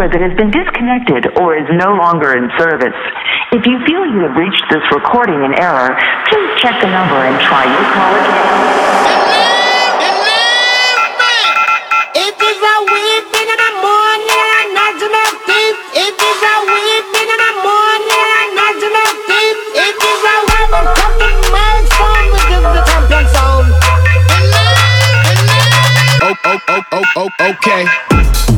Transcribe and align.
number 0.00 0.16
that 0.16 0.24
has 0.24 0.32
been 0.32 0.48
disconnected 0.48 1.28
or 1.36 1.52
is 1.52 1.68
no 1.76 1.92
longer 1.92 2.32
in 2.32 2.48
service. 2.56 2.96
If 3.52 3.68
you 3.68 3.76
feel 3.84 4.08
you 4.08 4.24
have 4.24 4.32
reached 4.32 4.64
this 4.72 4.80
recording 4.96 5.44
in 5.44 5.52
error, 5.60 5.92
please 6.32 6.50
check 6.56 6.80
the 6.80 6.88
number 6.88 7.20
and 7.20 7.36
try 7.44 7.68
your 7.68 7.84
call 7.92 8.08
again. 8.16 8.48
It 12.16 12.32
is 12.32 12.60
a 12.64 12.76
weeping 12.88 13.48
and 13.52 13.60
a 13.60 13.72
morning 13.84 14.72
magnet. 14.72 15.36
It 15.92 16.16
is 16.16 16.40
a 16.48 16.56
weeping 16.64 17.28
and 17.28 17.44
a 17.44 17.52
morning 17.60 18.48
not 18.56 18.80
to. 18.80 19.44
It 19.84 19.96
is 20.00 20.22
a 20.24 20.36
whole 20.48 20.80
common 20.96 21.36
mood 21.52 21.84
phone. 21.92 23.68
Oh, 26.24 26.36
oh, 26.48 26.80
oh, 26.88 27.04
oh 27.16 28.49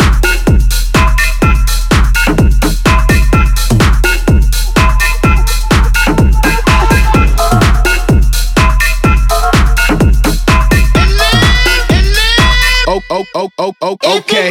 oh, 13.93 13.97
oh, 14.05 14.19
okay. 14.19 14.51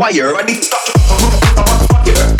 Wire. 0.00 0.34
I 0.36 0.42
need 0.44 0.56
to 0.56 0.62
stop. 0.62 2.39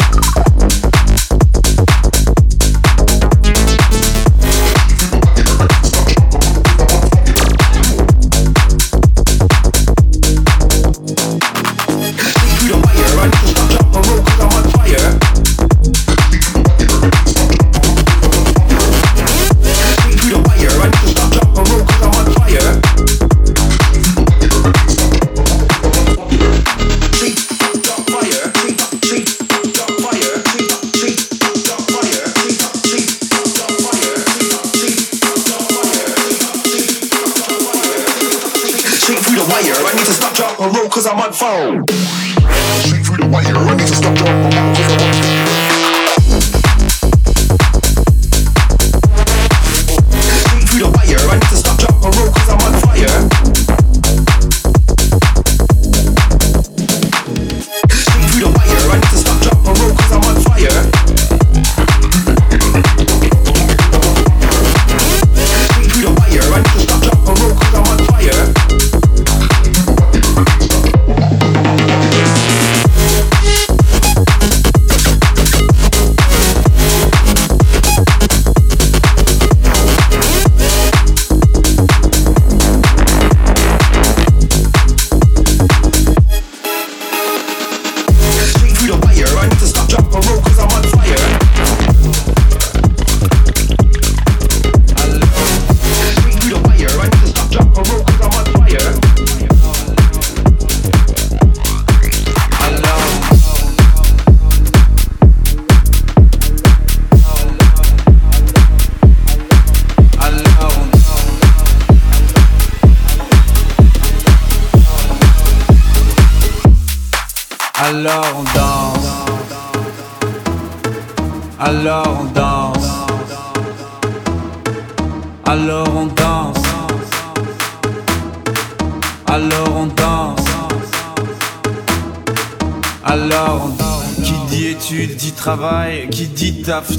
Je 43.43 44.00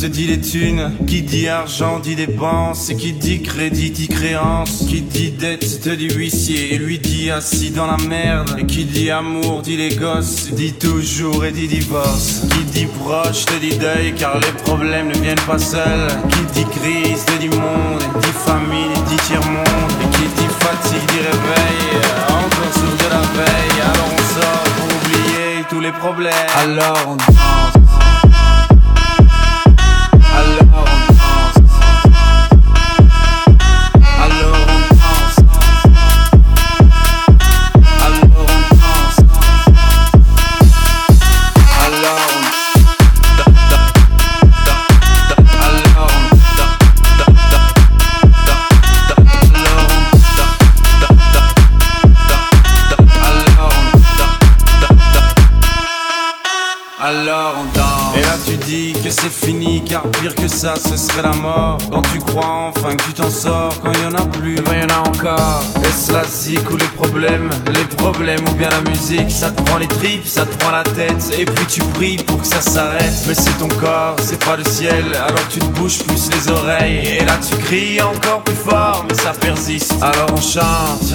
les. 0.04 0.92
Qui 1.08 1.22
dit 1.22 1.48
argent 1.48 2.00
dit 2.00 2.16
dépense. 2.16 2.90
Et 2.90 2.96
qui 2.96 3.14
dit 3.14 3.42
crédit 3.42 3.92
dit 3.92 4.08
créance. 4.08 4.86
Qui 4.88 5.02
dit 5.02 5.32
dette 5.32 5.82
te 5.82 5.90
dit 5.90 6.10
huissier. 6.10 6.74
Et 6.74 6.78
lui 6.78 7.00
dit 7.00 7.30
assis 7.30 7.72
dans 7.72 7.86
la 7.86 7.98
merde. 7.98 8.56
Et 8.58 8.66
qui 8.66 8.86
dit 8.86 9.12
amour 9.12 9.62
dit 9.62 9.78
les 9.78 9.96
gosses. 9.96 10.52
Dit 10.52 10.74
toujours 10.74 11.46
et 11.46 11.52
dit 11.52 11.68
divorce. 11.68 12.42
Qui 12.52 12.64
dit 12.66 12.88
proche 12.88 13.46
te 13.46 13.60
dit 13.60 13.78
deuil 13.78 14.14
car 14.16 14.40
les 14.40 14.52
problèmes 14.64 15.10
ne 15.10 15.18
viennent 15.20 15.48
pas 15.48 15.60
seuls. 15.60 16.08
Qui 16.30 16.62
dit 16.62 16.66
crise 16.70 17.26
te 17.26 17.38
dit 17.40 17.50
monde. 17.50 18.02
Et 18.02 18.20
dit 18.20 18.34
famille 18.46 18.94
dit 19.08 19.16
tiers-monde. 19.28 19.92
Et 20.02 20.10
qui 20.16 20.24
dit 20.24 20.52
fatigue 20.60 21.08
dit 21.10 21.20
réveil. 21.20 22.02
Encore 22.28 22.74
sourd 22.74 22.98
de 22.98 23.10
la 23.10 23.22
veille. 23.38 23.82
Alors 23.82 24.10
on 24.12 24.40
sort 24.40 24.64
pour 24.78 24.86
oublier 24.86 25.64
tous 25.70 25.80
les 25.80 25.92
problèmes. 25.92 26.34
Alors 26.58 27.08
on 27.08 27.16
danse. 27.16 27.81
Ça, 60.62 60.76
ce 60.76 60.96
serait 60.96 61.24
la 61.24 61.34
mort. 61.34 61.80
Quand 61.92 62.04
tu 62.14 62.20
crois 62.20 62.70
enfin 62.70 62.96
que 62.96 63.04
tu 63.06 63.14
t'en 63.14 63.32
sors, 63.32 63.74
quand 63.82 63.92
il 63.94 64.04
y 64.04 64.06
en 64.06 64.14
a 64.14 64.26
plus, 64.28 64.62
ben 64.62 64.82
y 64.82 64.84
en 64.84 64.96
a 64.96 65.00
encore. 65.00 65.64
Est-ce 65.84 66.14
la 66.14 66.24
zik 66.24 66.70
ou 66.70 66.78
les 66.78 66.92
problèmes? 67.00 67.50
Les 67.74 67.84
problèmes 67.96 68.48
ou 68.48 68.52
bien 68.52 68.70
la 68.70 68.82
musique? 68.88 69.32
Ça 69.32 69.50
te 69.50 69.60
prend 69.64 69.78
les 69.80 69.88
tripes, 69.88 70.28
ça 70.28 70.46
te 70.46 70.56
prend 70.58 70.70
la 70.70 70.84
tête. 70.84 71.34
Et 71.40 71.46
puis 71.46 71.66
tu 71.66 71.82
pries 71.96 72.18
pour 72.18 72.40
que 72.42 72.46
ça 72.46 72.62
s'arrête. 72.62 73.12
Mais 73.28 73.34
c'est 73.34 73.58
ton 73.58 73.70
corps, 73.70 74.16
c'est 74.22 74.44
pas 74.46 74.56
le 74.56 74.64
ciel. 74.64 75.04
Alors 75.16 75.48
tu 75.50 75.60
te 75.60 75.66
bouges 75.66 76.04
plus 76.04 76.30
les 76.30 76.52
oreilles. 76.52 77.08
Et 77.08 77.26
là 77.26 77.34
tu 77.42 77.56
cries 77.58 78.00
encore 78.00 78.44
plus 78.44 78.54
fort, 78.54 79.04
mais 79.10 79.16
ça 79.16 79.32
persiste. 79.32 79.96
Alors 80.00 80.30
on 80.32 80.42
chante. 80.42 81.12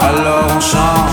Alors 0.00 0.44
on 0.56 0.60
chante. 0.60 1.09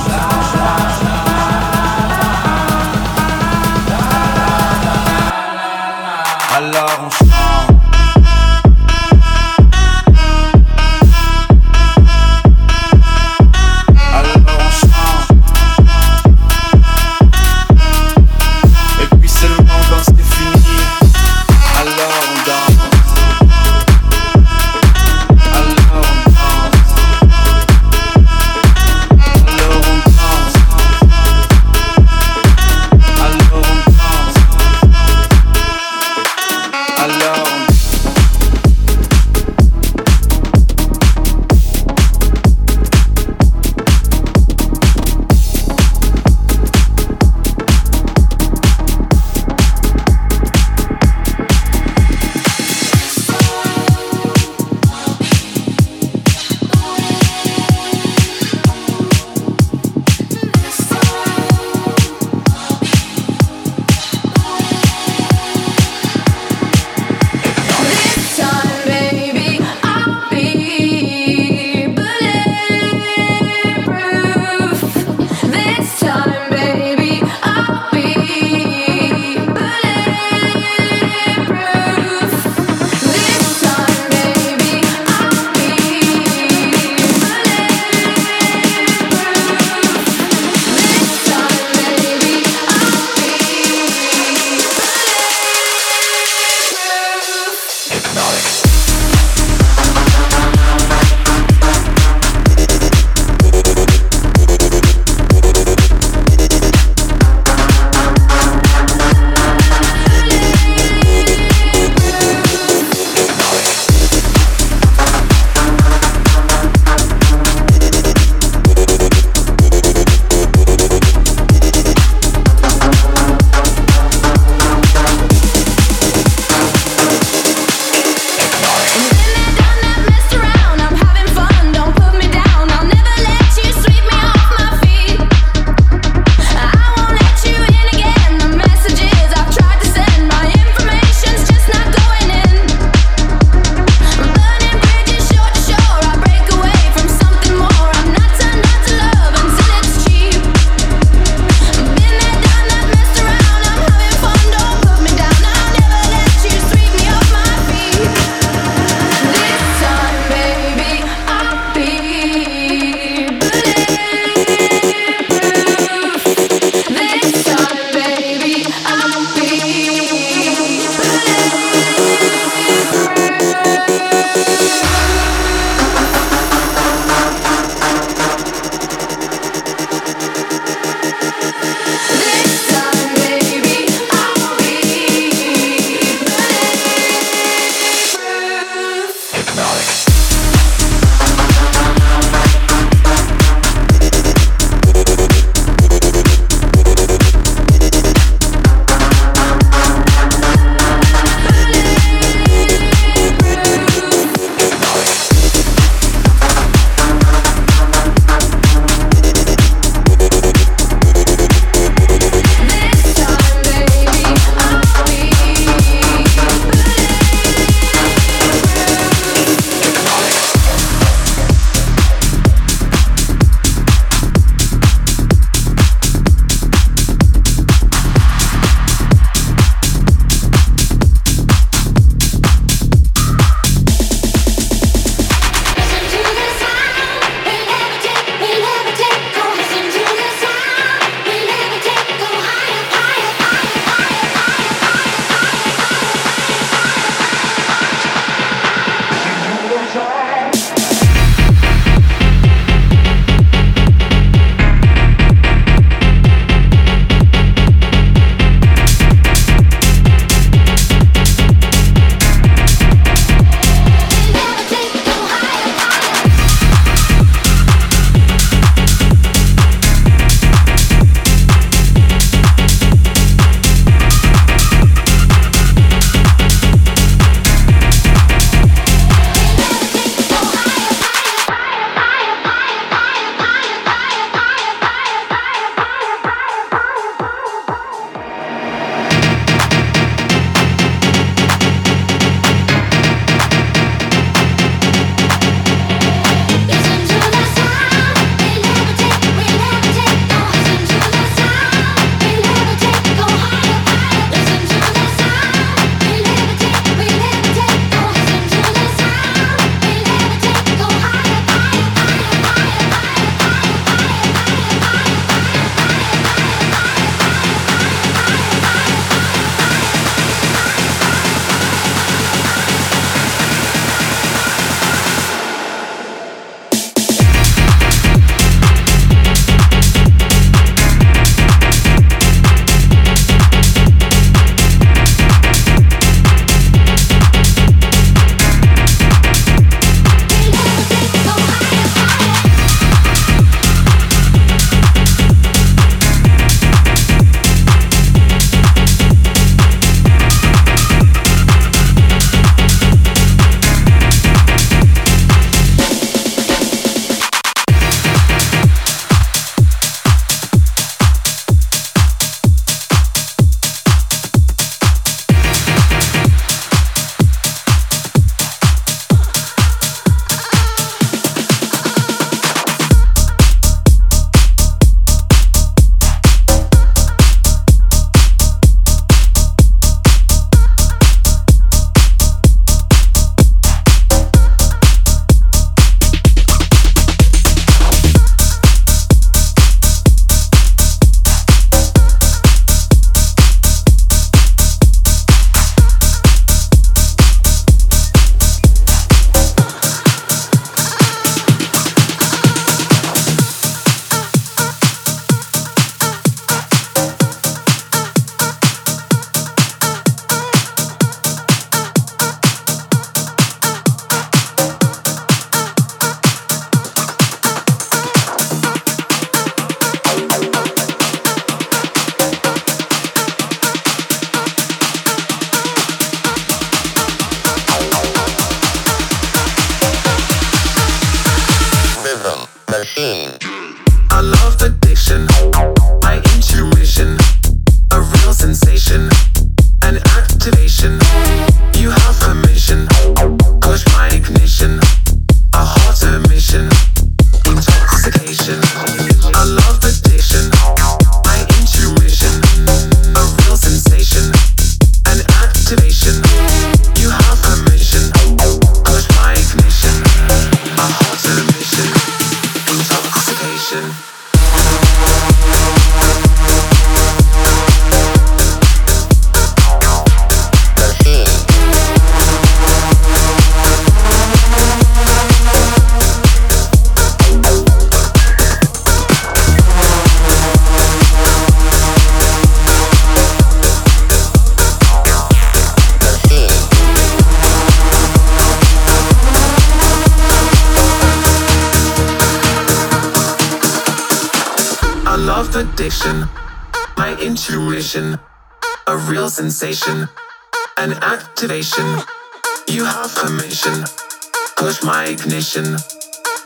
Ignition, 505.58 505.76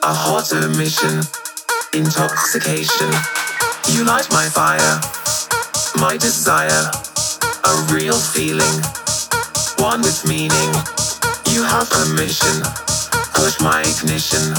a 0.03 0.13
hot 0.13 0.51
emission, 0.53 1.21
intoxication. 1.93 3.11
You 3.91 4.05
light 4.05 4.27
my 4.31 4.47
fire, 4.47 5.01
my 5.99 6.17
desire, 6.17 6.91
a 7.65 7.93
real 7.93 8.17
feeling, 8.17 8.81
one 9.77 10.01
with 10.01 10.25
meaning. 10.27 10.71
You 11.51 11.63
have 11.63 11.89
permission, 11.89 12.63
push 13.33 13.59
my 13.59 13.81
ignition, 13.81 14.53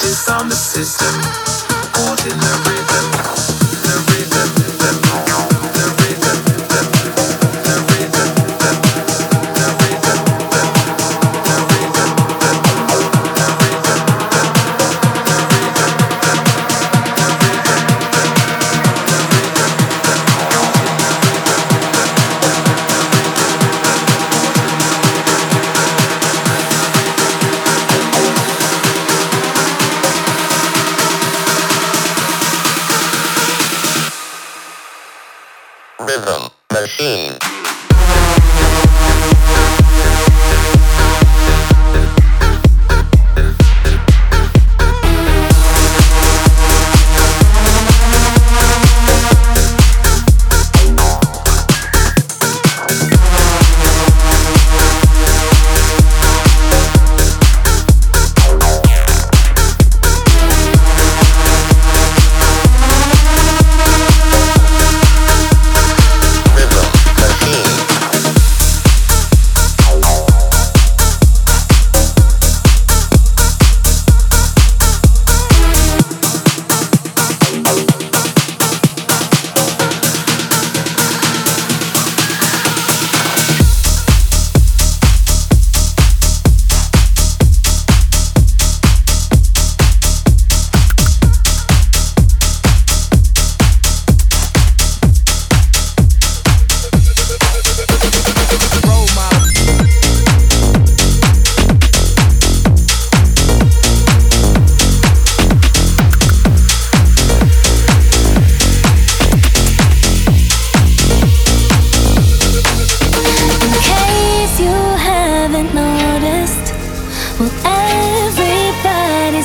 disarm 0.00 0.48
the 0.48 0.56
system, 0.56 1.14
caught 1.92 2.20
in 2.26 2.36
the 2.36 2.54
rhythm. 2.68 3.47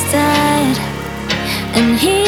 dead, 0.01 0.77
and 1.75 1.99
he. 1.99 2.22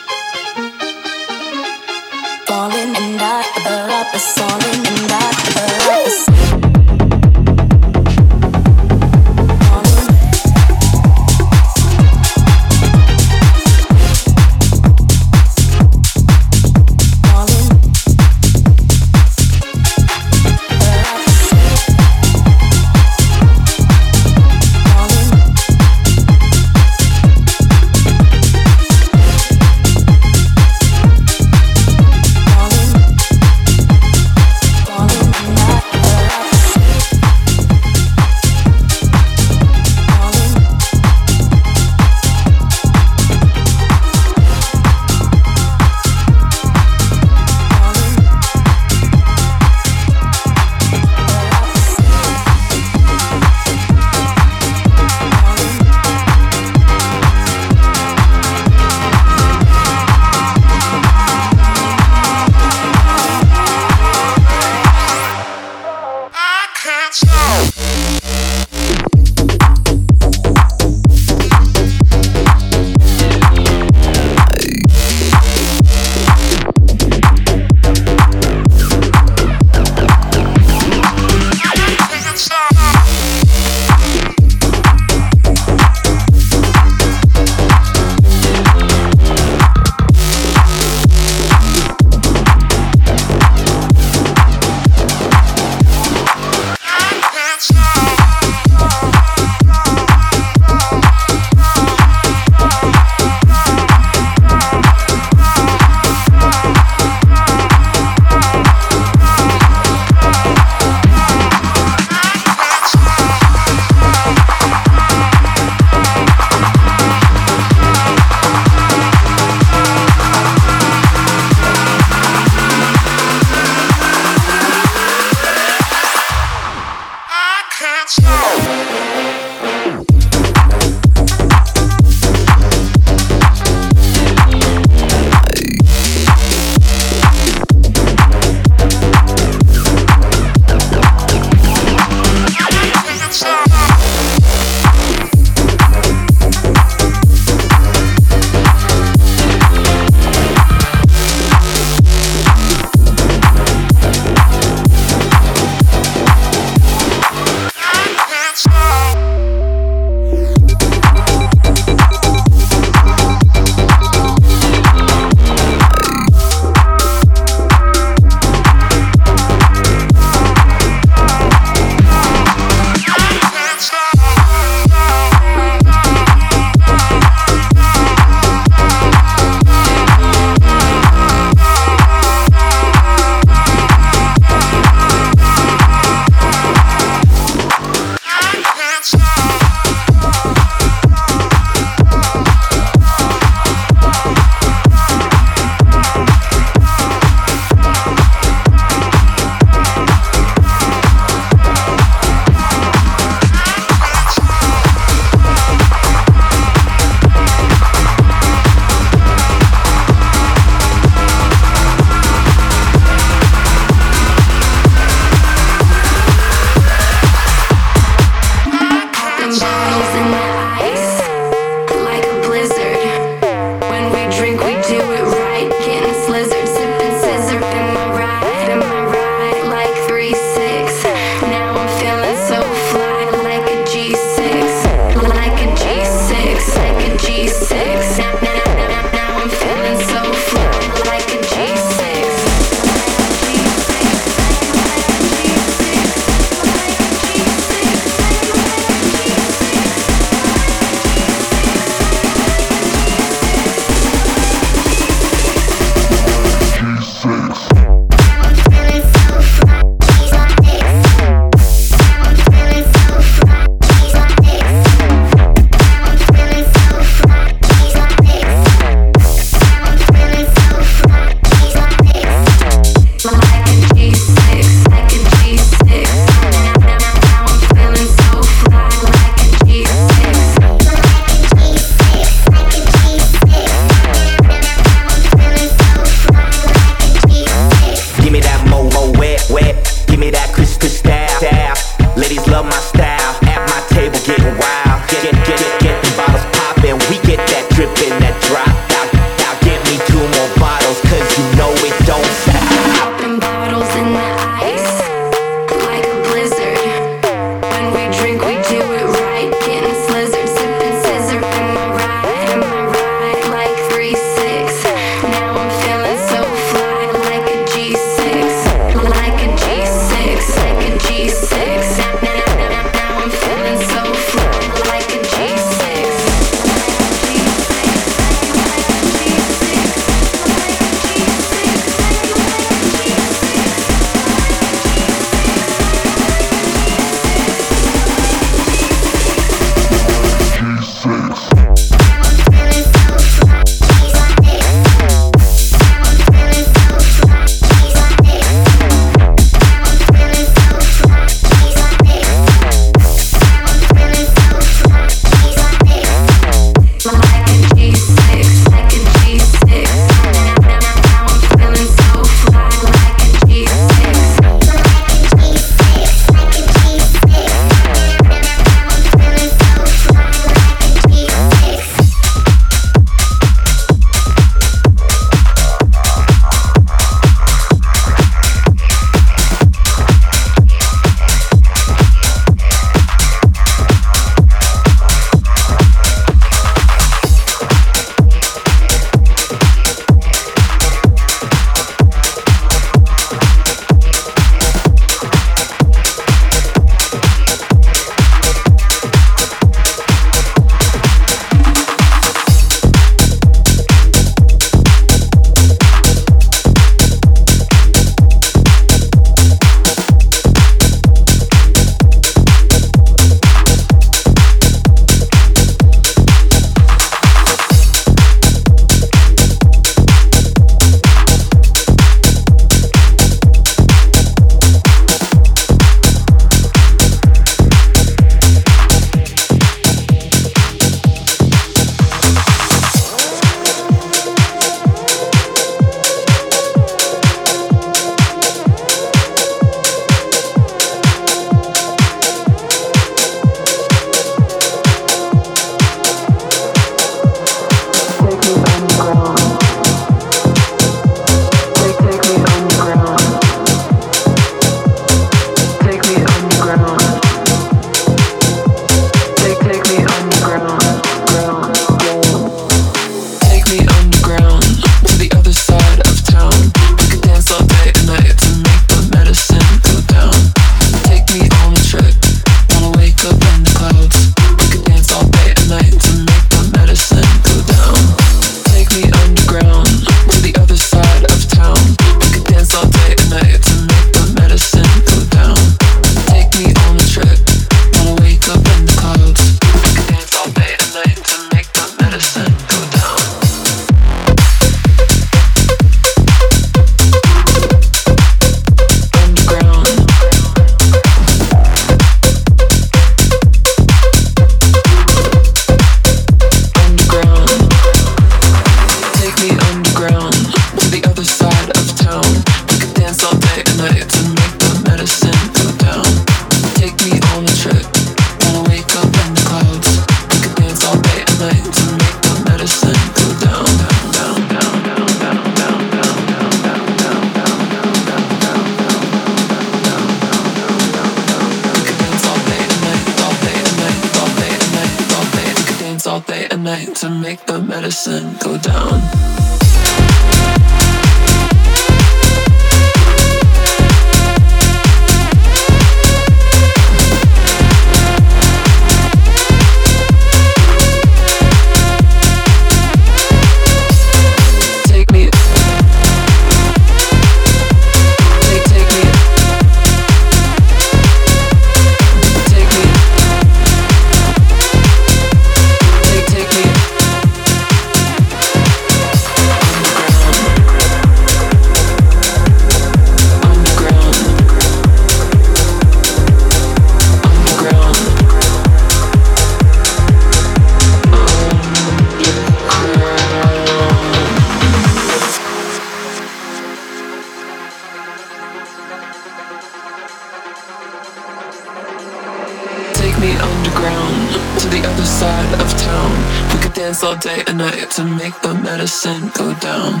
The 599.02 599.32
go 599.34 599.52
down. 599.54 600.00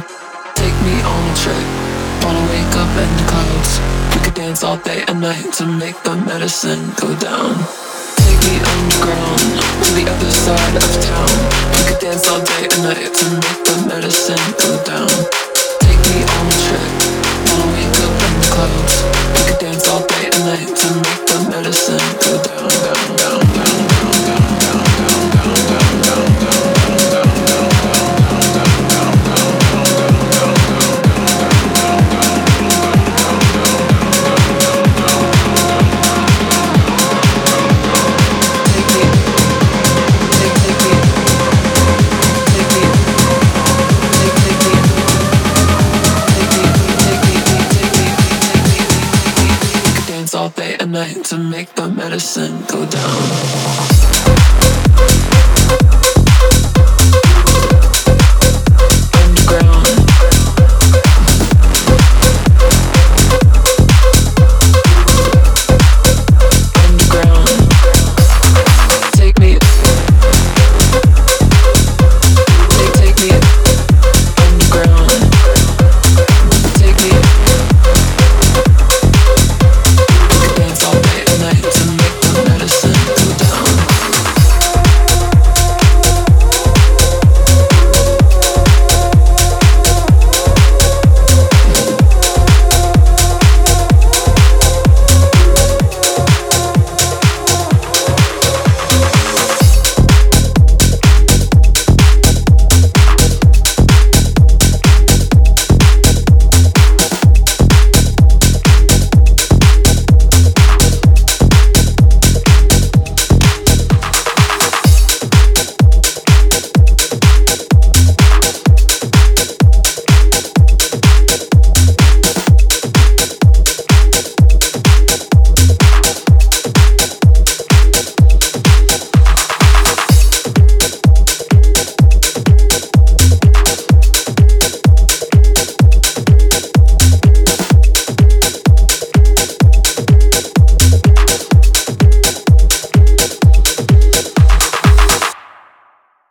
Take 0.54 0.78
me 0.86 0.94
on 1.02 1.22
a 1.26 1.34
trip, 1.42 1.66
wanna 2.22 2.44
wake 2.54 2.76
up 2.78 2.92
in 3.02 3.10
the 3.18 3.24
clouds. 3.26 3.80
We 4.14 4.20
could 4.22 4.34
dance 4.34 4.62
all 4.62 4.76
day 4.76 5.02
and 5.08 5.20
night 5.20 5.52
to 5.54 5.66
make 5.66 6.00
the 6.04 6.14
medicine 6.14 6.92
go 7.00 7.08
down. 7.16 7.50
Take 8.22 8.42
me 8.46 8.56
underground 8.62 9.58
to 9.82 9.90
the 9.98 10.06
other 10.06 10.30
side 10.30 10.76
of 10.76 10.86
town. 11.02 11.34
We 11.74 11.82
could 11.88 12.00
dance 12.00 12.28
all 12.28 12.42
day 12.44 12.68
and 12.70 12.82
night 12.84 13.12
to 13.12 13.41
to 51.10 51.36
make 51.36 51.74
the 51.74 51.88
medicine 51.88 52.62
go 52.68 52.86
down. 52.86 54.11